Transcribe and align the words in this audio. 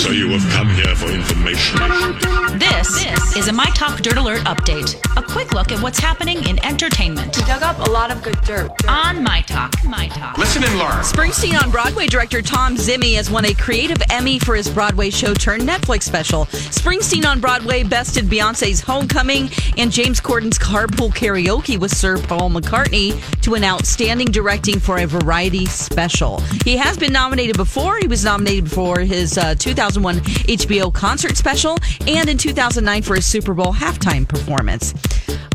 So 0.00 0.12
you 0.12 0.28
have 0.30 0.50
come 0.52 0.68
here 0.70 0.96
for 0.96 1.10
information. 1.10 1.78
This, 2.58 3.04
this 3.04 3.36
is 3.36 3.48
a 3.48 3.52
My 3.52 3.66
Talk 3.74 4.00
Dirt 4.00 4.16
Alert 4.16 4.40
update. 4.40 4.98
A 5.18 5.22
quick 5.22 5.52
look 5.52 5.72
at 5.72 5.82
what's 5.82 5.98
happening 5.98 6.42
in 6.48 6.62
entertainment. 6.64 7.36
We 7.36 7.44
dug 7.44 7.62
up 7.62 7.86
a 7.86 7.90
lot 7.90 8.10
of 8.10 8.22
good 8.22 8.40
dirt. 8.40 8.70
On 8.88 9.22
My 9.22 9.42
Talk. 9.42 9.74
My 9.84 10.08
Talk. 10.08 10.38
Listen 10.38 10.64
and 10.64 10.78
learn. 10.78 11.02
Springsteen 11.04 11.62
on 11.62 11.70
Broadway 11.70 12.06
director 12.06 12.40
Thom 12.40 12.76
Zimny 12.76 13.16
has 13.16 13.30
won 13.30 13.44
a 13.44 13.52
Creative 13.52 13.98
Emmy 14.10 14.38
for 14.38 14.56
his 14.56 14.70
Broadway 14.70 15.10
show 15.10 15.34
turned 15.34 15.68
Netflix 15.68 16.04
special. 16.04 16.46
Springsteen 16.46 17.26
on 17.26 17.38
Broadway 17.38 17.82
bested 17.82 18.24
Beyonce's 18.24 18.80
Homecoming 18.80 19.50
and 19.76 19.92
James 19.92 20.18
Corden's 20.18 20.58
Carpool 20.58 21.10
Karaoke 21.10 21.78
with 21.78 21.94
Sir 21.94 22.16
Paul 22.16 22.50
McCartney 22.50 23.20
to 23.42 23.54
an 23.54 23.64
outstanding 23.64 24.28
directing 24.28 24.80
for 24.80 24.98
a 24.98 25.06
variety 25.06 25.66
special. 25.66 26.40
He 26.64 26.78
has 26.78 26.96
been 26.96 27.12
nominated 27.12 27.58
before. 27.58 27.98
He 27.98 28.08
was 28.08 28.24
nominated 28.24 28.70
for 28.70 29.00
his 29.00 29.36
uh, 29.36 29.54
2001 29.90 30.16
HBO 30.46 30.92
concert 30.92 31.36
special 31.36 31.76
and 32.06 32.28
in 32.28 32.38
2009 32.38 33.02
for 33.02 33.16
his 33.16 33.26
Super 33.26 33.54
Bowl 33.54 33.72
halftime 33.72 34.26
performance. 34.26 34.94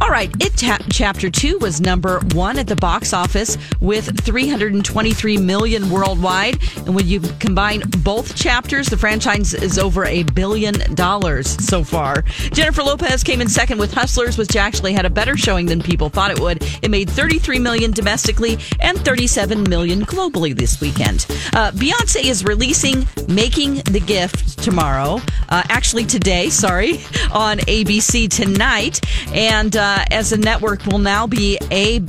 All 0.02 0.10
right, 0.10 0.32
It 0.40 0.56
ta- 0.58 0.78
Chapter 0.92 1.30
2 1.30 1.58
was 1.60 1.82
number 1.82 2.20
one 2.34 2.58
at 2.60 2.68
the 2.68 2.76
box 2.76 3.14
office 3.14 3.58
with 3.80 4.24
323 4.24 5.38
million 5.38 5.90
worldwide. 5.90 6.60
And 6.86 6.96
when 6.96 7.08
you 7.08 7.20
combine 7.40 7.82
both 8.04 8.36
chapters, 8.36 8.88
the 8.88 8.98
franchise 8.98 9.54
is 9.54 9.78
over 9.80 10.06
a 10.06 10.24
billion 10.24 10.74
dollars 10.96 11.48
so 11.66 11.84
far. 11.84 12.22
Jennifer 12.52 12.84
Lopez 12.84 13.24
came 13.24 13.42
in 13.42 13.48
second 13.50 13.78
with 13.80 13.94
Hustlers, 13.94 14.38
which 14.38 14.56
actually 14.56 14.94
had 14.94 15.06
a 15.06 15.10
better 15.10 15.36
showing 15.38 15.66
than 15.66 15.82
people 15.82 16.10
thought 16.10 16.32
it 16.32 16.40
would. 16.40 16.64
It 16.82 16.92
made 16.92 17.10
33 17.10 17.60
million 17.60 17.92
domestically 17.92 18.58
and 18.80 18.98
37 19.00 19.64
million 19.70 20.06
globally 20.06 20.56
this 20.56 20.80
weekend. 20.82 21.26
Uh, 21.54 21.72
Beyonce 21.72 22.24
is 22.24 22.44
releasing 22.44 23.08
Making 23.28 23.76
the 23.92 24.00
Gift 24.00 24.60
tomorrow, 24.64 25.22
uh, 25.50 25.64
actually 25.70 26.06
today, 26.06 26.50
sorry, 26.50 26.94
on 27.32 27.60
ABC 27.60 28.30
tonight. 28.30 29.02
And 29.34 29.76
uh, 29.76 30.06
as 30.12 30.32
a 30.32 30.38
network 30.38 30.86
will 30.86 31.00
now 31.00 31.28
be 31.28 31.58
A 31.72 32.00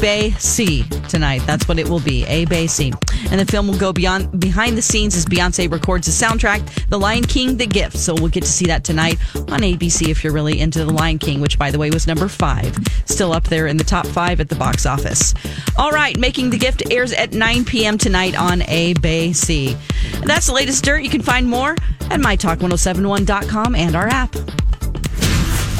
Bay 0.00 0.30
C 0.32 0.84
tonight. 1.08 1.42
That's 1.46 1.68
what 1.68 1.78
it 1.78 1.88
will 1.88 2.00
be. 2.00 2.24
A 2.26 2.44
Bay 2.46 2.66
C. 2.66 2.92
And 3.30 3.40
the 3.40 3.44
film 3.44 3.68
will 3.68 3.78
go 3.78 3.92
beyond 3.92 4.40
behind 4.40 4.76
the 4.76 4.82
scenes 4.82 5.16
as 5.16 5.26
Beyonce 5.26 5.70
records 5.70 6.06
the 6.06 6.26
soundtrack, 6.26 6.88
The 6.88 6.98
Lion 6.98 7.24
King, 7.24 7.56
The 7.56 7.66
Gift. 7.66 7.96
So 7.96 8.14
we'll 8.14 8.28
get 8.28 8.44
to 8.44 8.48
see 8.48 8.66
that 8.66 8.84
tonight 8.84 9.18
on 9.34 9.60
ABC 9.60 10.08
if 10.08 10.22
you're 10.22 10.32
really 10.32 10.60
into 10.60 10.84
The 10.84 10.92
Lion 10.92 11.18
King, 11.18 11.40
which 11.40 11.58
by 11.58 11.70
the 11.70 11.78
way 11.78 11.90
was 11.90 12.06
number 12.06 12.28
five. 12.28 12.76
Still 13.06 13.32
up 13.32 13.44
there 13.44 13.66
in 13.66 13.76
the 13.76 13.84
top 13.84 14.06
five 14.06 14.40
at 14.40 14.48
the 14.48 14.54
box 14.54 14.86
office. 14.86 15.34
All 15.76 15.90
right, 15.90 16.16
Making 16.18 16.50
the 16.50 16.58
Gift 16.58 16.90
airs 16.90 17.12
at 17.12 17.32
9 17.32 17.64
p.m. 17.64 17.98
tonight 17.98 18.38
on 18.38 18.62
A 18.62 18.94
Bay 18.94 19.32
C. 19.32 19.76
That's 20.24 20.46
the 20.46 20.52
latest 20.52 20.84
dirt. 20.84 21.02
You 21.02 21.10
can 21.10 21.22
find 21.22 21.48
more 21.48 21.72
at 22.10 22.20
mytalk1071.com 22.20 23.74
and 23.74 23.96
our 23.96 24.08
app. 24.08 24.34